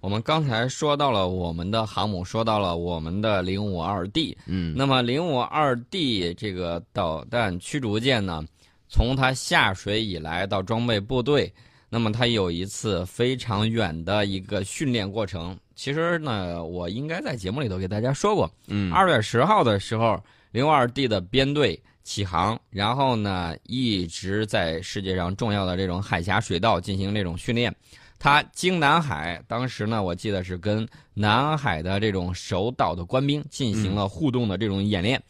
[0.00, 4.36] 我们刚才说到了我们的航母，说到了我们的零五二 D。
[4.46, 8.44] 嗯，那么零五二 D 这个导弹驱逐舰呢，
[8.88, 11.52] 从它下水以来到装备部队，
[11.88, 15.58] 那么它有一次非常远的一个训练过程。
[15.74, 18.48] 其实呢，我应该在节目里头给大家说过。
[18.68, 20.22] 嗯，二月十号的时候，
[20.52, 27.74] 零五二 D 的编队起航，然后呢，一直在世界上重要的这种海峡水道进行这种训练。
[28.18, 35.22] 它经南海，当时呢，我记得是跟南海的这种守岛的官兵进行了互动的这种演练。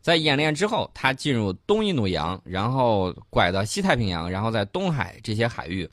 [0.00, 5.88] 在演练之后，他进入东印度洋，然后拐到西太平洋，然后在东海这些海域，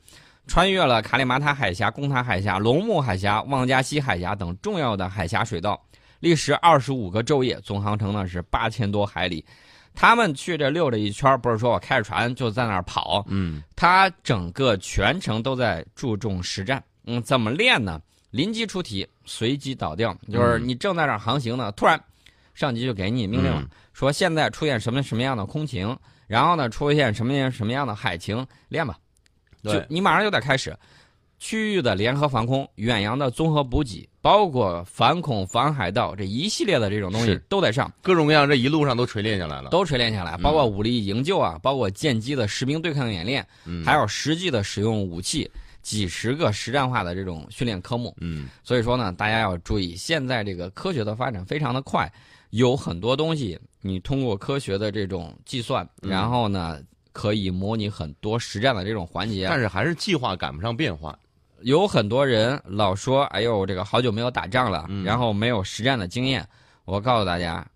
[0.48, 5.80] 穿越了卡里马塔海峡、公塔海峡、龙目海峡、旺加西海峡等重要的海峡水道，
[6.18, 9.44] 历时二十五个昼夜，总航程呢是八千多海里。
[9.94, 16.82] 他们去这溜了一圈，不是说我开着船就在那儿跑，嗯，他整个全程都在注重实战。
[17.04, 18.00] 嗯，怎么练呢？
[18.30, 22.00] 临机出题，随机倒掉，就是你正在那儿航行呢，突然
[22.54, 25.94] 上级就给你命令了，嗯说现在出现什么什么样的空情，
[26.26, 28.96] 然后呢出现什么样什么样的海情，练吧。
[29.62, 30.74] 就对，你马上就得开始。
[31.40, 37.90] 区域的联合防空、远洋的综合补给，包括反恐、反海盗这一系列的这种东西都得上。
[38.02, 39.70] 各种各样这一路上都锤炼下来了。
[39.70, 48.14] 都锤炼下来，嗯包括武力营救啊，包括舰机的实兵对抗演练，嗯，还有实际的使用武器，几十个实战化的这种训练科目。
[48.20, 52.12] 嗯，所以说呢，大家要注意，现在这个科学的发展非常的快，
[52.50, 56.78] 有很多东西你通过科学的这种计算，嗯然后呢
[57.12, 59.46] 可以模拟很多实战的这种环节。
[59.48, 61.18] 但是还是计划赶不上变化。
[61.62, 66.46] 有很多人老说：“哎呦，这个好久没有打仗了，嗯然后没有实战的经验。”
[66.84, 67.66] 我告诉大家，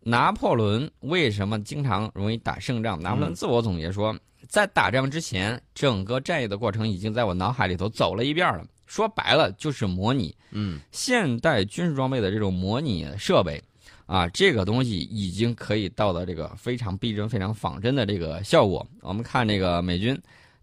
[0.00, 3.00] 拿破仑为什么经常容易打胜仗？
[3.02, 4.16] 拿破仑嗯自我总结说，
[4.48, 8.64] 在打仗之前，整个战役的过程已经在我脑海里头走了一遍了。
[8.86, 13.60] 说白了就是模拟嗯，现代军事装备的这种模拟设备，
[14.06, 18.86] 啊，这个东西已经可以到了这个非常逼真、非常仿真的这个效果。
[19.00, 20.16] 我们看这个美军，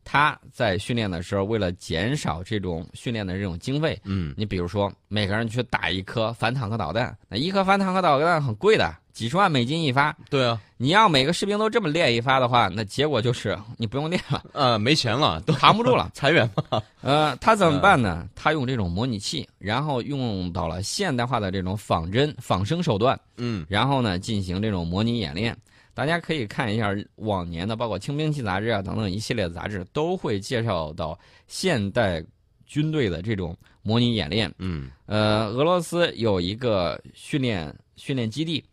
[0.03, 10.15] 他在训练的时候，为了减少这种训练的这种经费，嗯，你比如说每个人去打一颗反坦克导弹，那一颗反坦克导弹很贵的，几十万美金一发。
[10.29, 16.11] 对啊，你要每个士兵都这么练一发的话，那结果就是你不用练了， 呃，没钱了，都扛不住了。
[16.15, 16.81] 裁员嘛。
[17.01, 18.27] 呃，他怎么办呢？
[18.35, 25.55] 他用这种模拟器，然后用到了现代化的这种仿真、仿生手段，嗯，然后呢进行这种模拟演练。
[25.93, 31.17] 大家可以看一下往年的，包括《轻兵器》杂志啊等等一系列的杂志，都会介绍到
[31.47, 32.23] 现代
[32.65, 34.51] 军队的这种模拟演练。
[34.57, 38.63] 嗯，呃，俄罗斯有一个训练训练基地，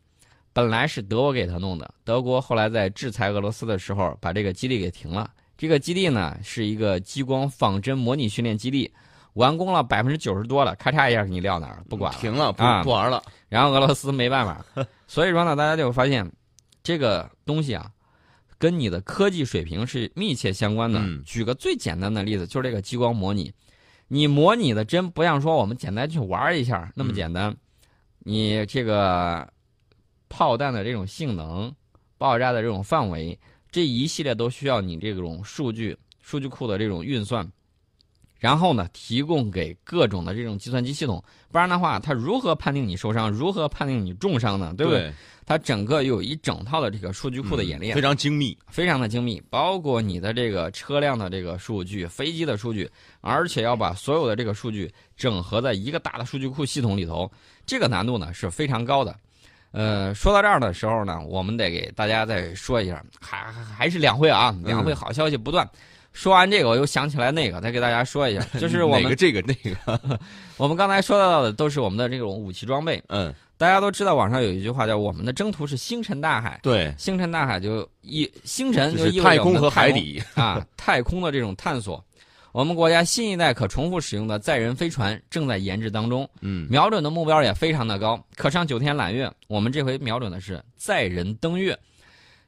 [0.53, 5.31] 本来是德国给他弄的，德国后来在制裁俄罗斯的时候，把这个基地给停了。
[5.59, 8.91] 这个基地呢是一个激光仿真模拟训练基地，
[9.35, 12.19] 完工了百分之九十多了，咔嚓一下给你撂那儿，不管了。
[12.19, 13.23] 停了，不啊不玩了。
[13.51, 14.65] 然后俄罗斯没办法，
[15.07, 16.27] 所以说呢，大家就会发现
[16.83, 17.91] 这个东西啊，
[18.59, 20.99] 跟你的科技水平是密切相关的。
[21.01, 23.53] 嗯举个最简单的例子，就是这个激光模拟，
[24.09, 27.57] 你模拟的真不像说我们简单去玩一下那么简单，
[28.19, 29.51] 你这个
[30.29, 31.75] 炮弹的这种性能、
[32.19, 33.39] 爆炸的这种范围，
[33.71, 37.51] 这一系列都需要你这种数据数据库的这种运算。
[38.41, 44.75] 然后呢，提供给各种的这种计算机系统，不然的话，它如何判定你受伤，如何判定你重伤呢？
[44.77, 45.03] 对不对？
[45.03, 45.13] 对？
[45.45, 48.57] 它整个有一整套的这个数据库的演练，嗯非常精密。
[48.69, 52.91] 非常的精密，包括你的这个车辆的这个数据、飞机的数据，
[53.21, 57.31] 而且要把所有的这个数据整合在一个大的数据库系统里头，
[57.67, 59.15] 这个难度呢是非常高的。
[59.73, 65.69] 呃，说到这儿的时候呢，我们得给大家再说一下，还还还是两会啊，两会好消息不断。
[66.13, 70.19] 说完这个，我又想起来那个，再给大家说一下，就是我们这个那个，
[70.59, 73.03] 我们刚才说到的都是我们的这种武器装备。
[73.09, 80.23] 嗯，大家都知道，网上有一句话叫“我们的征途是星辰大海”，对，星辰大海就一星辰就就是意味着太空和海底。
[80.35, 82.05] 啊，太空的这种探索。
[82.53, 89.31] 我们国家新一代可重复使用的载人飞船正在研制当中，嗯，瞄准的目标也非常的高，可上九天揽月。
[89.47, 91.79] 我们这回瞄准的是载人登月。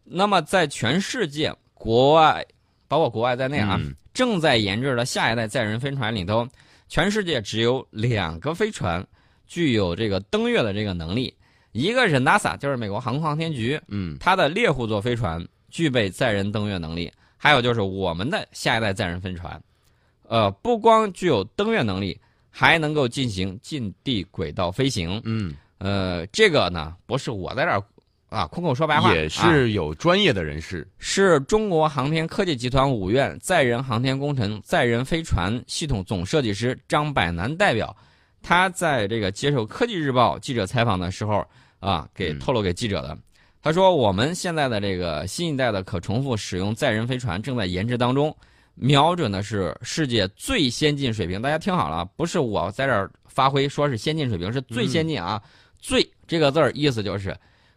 [0.02, 2.44] 那么，在全世界国外，
[2.92, 3.96] 包括国外在内啊，嗯。
[4.12, 6.46] 正在研制的下一代载人飞船里头，
[6.90, 9.02] 全世界只有两个飞船
[9.46, 11.34] 具有这个登月的这个能力，
[11.72, 14.18] 一个是 NASA，就是美国航空航天局，嗯。
[14.20, 19.58] 它的猎户座飞船具备载人登月能力，还有就是我们的下一代载人飞船，
[20.28, 25.18] 呃，不光具有登月能力，还能够进行近地轨道飞行。
[25.24, 27.82] 嗯，呃，这个呢不是我在这儿
[28.32, 30.88] 啊，空口说白话也啊是有专业的人士。
[30.98, 37.94] 是中国航天科技集团五院载人航天工程载人飞船系统总设计师张百南代表，
[38.42, 41.46] 他在这个接受科技日报记者采访的时候
[41.78, 43.16] 啊，给嗯透露给记者的。
[43.60, 48.36] 他说：“我们现在的这个新一代的可重复使用载人飞船正在研制当中，
[48.74, 51.40] 瞄准的是世界最先进水平。
[51.40, 55.40] 大家听好了，不是我在这儿发挥说是先进水平，是最先进啊！
[55.78, 57.36] 最这个字儿意思就是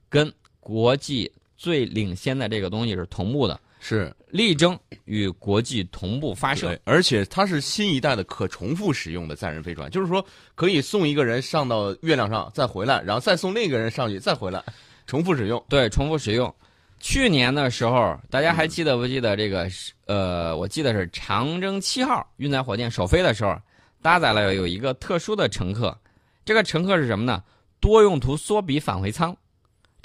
[0.10, 0.31] 跟
[0.66, 10.26] 国际最领先的这个东西是同步的，是力争与国际同步发射。，而且它是新一代的可重复使用的载人飞船，就是说
[10.56, 14.64] 可以送一个人上到月亮上再回来，然后再送另一个人上去再回来，
[15.06, 15.64] 重复使用。
[15.70, 16.52] 对，重复使用。
[17.00, 19.94] 去年的时候，大家还记得不记得这个是？
[20.08, 23.56] 呃，我记得是长征七号运载火箭首飞的时候，
[24.02, 25.96] 搭载了有一个特殊的乘客。
[26.44, 27.44] 这个乘客是什么呢？
[27.80, 29.36] 多用途缩比返回舱。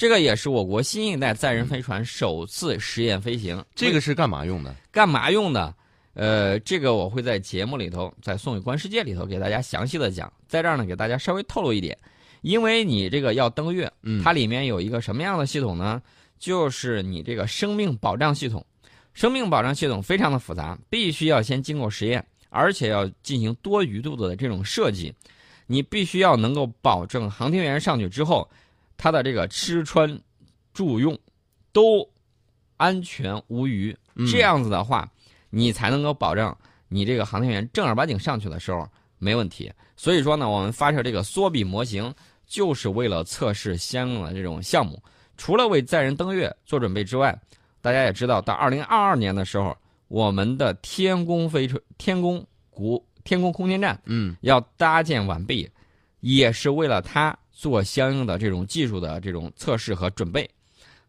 [0.00, 3.62] 这个也是我国新一代载人飞船首次实验飞行。
[3.74, 4.74] 这个是干嘛用的？
[4.90, 5.74] 干嘛用的？
[6.14, 10.32] 呃，这个我会在节目里头，在《宋宇观世界》里头给大家详细的讲。
[10.48, 11.98] 在这儿呢，给大家稍微透露一点，
[12.40, 16.00] 因为你这个要登月，嗯它里面有一个什么样的系统呢？
[16.38, 18.64] 就是你这个生命保障系统。
[19.12, 25.12] 生命保障系统非常的复杂，必须要先经过实验，而且要进行多余度的这种设计。
[25.66, 28.48] 你必须要能够保证航天员上去之后，
[29.00, 30.20] 他的这个吃穿
[30.74, 31.18] 住用
[31.72, 32.06] 都
[32.76, 33.96] 安全无虞。
[34.14, 35.10] 嗯这样子的话，
[35.48, 36.54] 你才能够保证
[36.88, 38.86] 你这个航天员正儿八经上去的时候
[39.18, 39.72] 没问题。
[39.96, 42.12] 所以说呢，我们发射这个缩比模型，
[42.46, 45.02] 就是为了测试相应的这种项目。
[45.38, 47.34] 除了为载人登月做准备之外，
[47.80, 49.74] 大家也知道，到二零二二年的时候，
[50.08, 55.70] 我们的天宫飞船、天宫国、天宫空间站嗯要搭建完毕，
[56.20, 60.48] 也是为了它做相应的这种技术的这种测试和准备。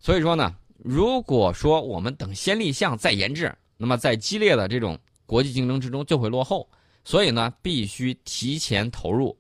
[0.01, 0.53] 所以说呢，
[0.83, 6.68] 如果说我们等先立项再研制，那么在激烈的这种国际竞争之中就会落后。
[7.06, 9.36] 所以呢，必须提前投入。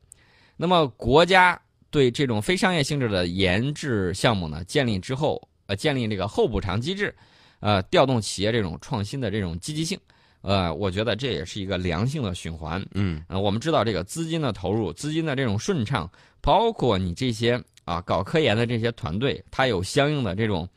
[0.55, 7.13] 那么国家对这种非商业性质的研制项目呢，建立之后，呃，建立这个后补偿机制，
[7.59, 9.99] 呃，调动企业这种创新的这种积极性，
[10.41, 12.83] 呃，我觉得这也是一个良性的循环。
[12.93, 16.09] 嗯呃，我们知道这个资金的投入，资金的这种顺畅，
[16.41, 20.67] 包括你这些啊搞科研的这些团队，它有相应的这种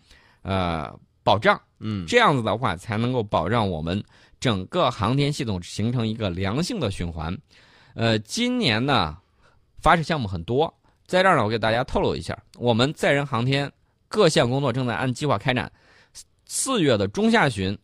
[0.43, 4.03] 呃保障，嗯这样子的话才能够保障我们
[4.39, 7.37] 整个航天系统形成一个良性的循环。
[7.95, 9.17] 呃，今年呢
[9.79, 10.73] 发射项目很多，
[11.07, 13.71] 在这儿呢我给大家透露一下，我们载人航天
[14.09, 15.71] 各项工作正在按计划开展。
[16.47, 17.77] 四月的中下旬，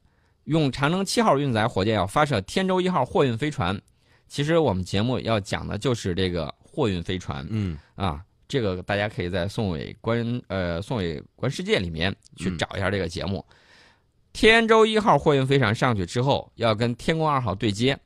[0.50, 3.80] 用长征七号运载火箭要发射天舟一号货运飞船。
[4.26, 13.44] 其实我们节目要讲的就是这个货运飞船嗯啊，这个大家可以在宋伟观呃宋伟观世界里面去嗯找一下这个节目。
[14.32, 17.96] 天舟一号货运飞船上去之后，要跟天宫二号对接。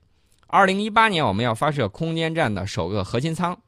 [0.47, 3.59] 二零一八年我们要发射空间站的首个核心舱，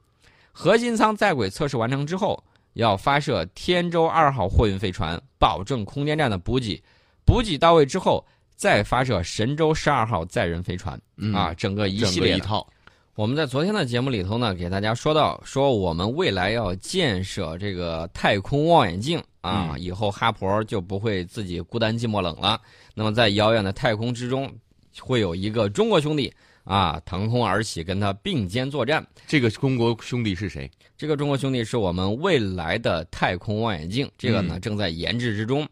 [0.53, 2.45] 核心舱在轨测试完成之后，
[2.75, 6.83] 要发射天舟二号货运飞船，保证空间站的补给。
[7.25, 8.25] 补给到位之后，
[8.57, 12.67] 再发射神舟十二号载人飞船嗯啊，整个一系列一套。
[13.15, 22.61] 我们在昨天的节目里头呢，给大家说到，说我们未来要建设这个太空望远镜啊，嗯以后哈勃就不会自己孤单寂寞冷了。
[22.95, 24.53] 那么在遥远的太空之中，
[25.01, 26.31] 会有一个中国兄弟
[26.65, 29.07] 啊腾空而起，跟他并肩作战。
[29.27, 30.71] 这个中国兄弟是谁？
[30.99, 35.67] 这个中国兄弟是我们未来的太空望远镜，这个呢嗯正在研制之中。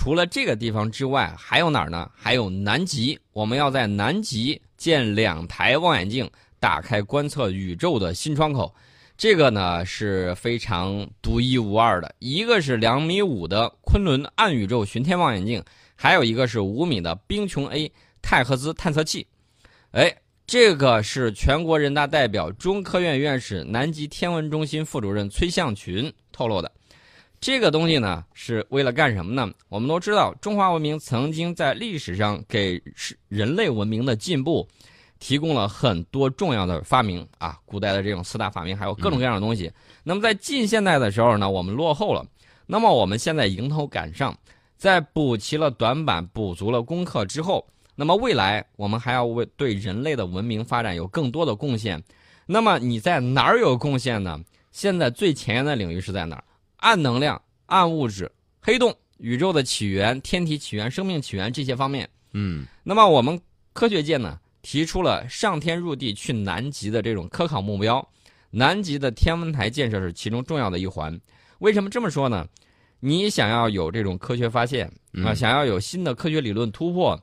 [0.00, 2.08] 除了这个地方之外，还有哪儿呢？
[2.14, 8.72] 还有南极，我们要在南极建两台望远镜，打开观测宇宙的新窗口。
[9.16, 9.84] 这个呢？
[9.84, 15.60] 是非常独一无二的，一个是两米五的昆仑暗宇宙巡天望远镜，
[15.96, 17.90] 还有一个是五米的冰穹 A
[18.22, 19.26] 太赫兹探测器。
[19.90, 20.14] 哎，
[20.46, 26.70] 这个是全国人大代表、中科院院士、南极天文中心副主任崔向群透露的。
[27.40, 29.48] 这个东西呢，是为了干什么呢？
[29.68, 34.66] 我们都知道，中华文明曾经在历史上给是人类文明的进步
[35.20, 39.70] 提供了很多重要的发明啊，古代的这种四大发明，还有各种各样的东西。
[40.02, 42.26] 那么在近现代的时候呢，我们落后了。
[42.66, 44.36] 那么我们现在迎头赶上，
[44.76, 47.64] 在补齐了短板、补足了功课之后，
[47.94, 52.02] 那么未来我们还要为对人类的文明发展有更多的贡献。
[52.46, 54.40] 那么你在哪儿有贡献呢？
[54.72, 56.44] 现在最前沿的领域是在哪儿？
[56.78, 58.30] 暗能量、暗物质、
[58.60, 62.08] 黑洞、宇宙的起源、天体起源、生命起源这些方面。
[62.32, 63.40] 嗯那么我们
[63.72, 68.06] 科学界呢提出了上天入地去南极的这种科考目标，
[68.50, 71.18] 南极的天文台建设是其中重要的一环。
[71.60, 72.46] 为什么这么说呢？
[73.00, 77.18] 你想要有这种科学发现啊，嗯想要有新的科学理论突破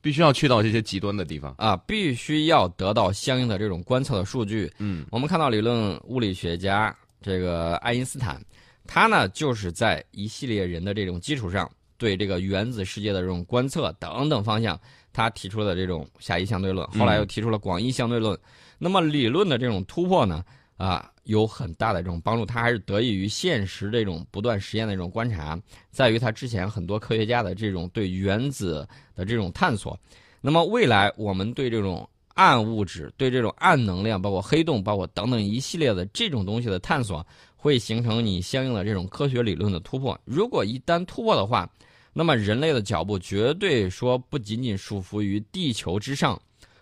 [0.00, 1.54] 必须要去到这些极端的地方。
[1.56, 4.70] 啊，必须要得到相应的这种观测的数据。
[4.78, 8.38] 嗯我们看到理论物理学家这个爱因斯坦，
[8.86, 14.78] 他呢就是在一系列人的这种基础上，对这个原子世界的这种观测等等方向，
[15.12, 18.38] 他提出了这种狭义相对论，后来又提出了广义相对论。
[18.78, 20.44] 那么理论的这种突破呢，
[20.76, 25.58] 啊，有很大的这种帮助，它还是得益于现实这种不断实验的这种观察，
[25.90, 29.98] 在于他之前很多科学家的这种对原子的这种探索。
[30.40, 37.24] 那么未来我们对这种暗物质、对这种暗能量，包括黑洞，包括等等一系列的这种东西的探索，
[37.64, 40.20] 会形成你相应的这种科学理论的突破。
[40.26, 41.66] 如果一旦突破的话，
[42.12, 46.38] 那么人类的脚步绝对说不仅仅束缚于地球之上，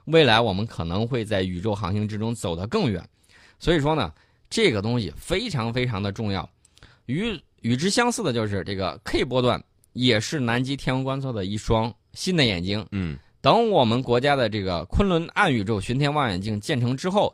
[0.07, 3.01] 未来我们可能会在宇宙航行之中走得更远。
[3.61, 4.13] 所以说呢，
[4.51, 6.51] 这个东西非常非常的重要。
[7.07, 9.63] 与与之相似的就是这个 K 波段，
[9.93, 12.85] 也是南极天文观测的一双新的眼睛。
[12.91, 17.33] 嗯等我们国家的这个昆仑暗宇宙巡天望远镜建成之后，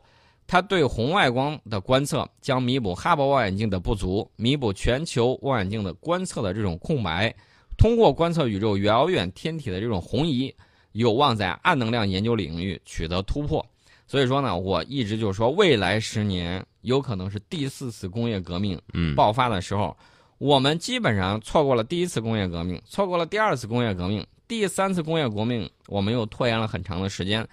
[0.51, 7.31] 它对红外光的观测将弥补哈勃望远镜的不足，弥补全球望远镜的观测的这种空白。
[7.77, 10.51] 通过观测宇宙遥远天体的这种红移，
[10.93, 13.63] 有望在暗能量研究领域取得突破。
[14.07, 19.95] 所以说呢，我一直就说，未来十年有可能是第四次工业革命嗯爆发的时候，
[20.39, 27.47] 我们基本上错过了第一次工业革命，错过了第二次工业革命，第三次工业革命我们又拖延了很长的时间。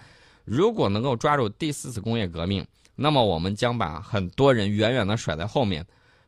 [0.45, 2.65] 如果能够抓住第四次工业革命，
[2.99, 5.85] 那么我们将把很多人远远的甩在后面，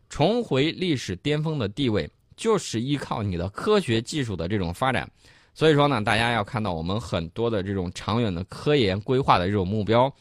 [0.08, 5.10] 重回历史巅峰的地位，就是依靠你的科学技术的这种发展。
[5.56, 10.14] 所以说呢，大家要看到我们很多的这种长远的科研规划的这种目标，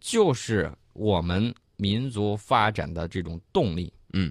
[0.00, 3.90] 就是我们民族发展的这种动力。
[4.12, 4.30] 嗯，